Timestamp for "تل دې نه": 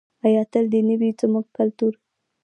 0.51-0.95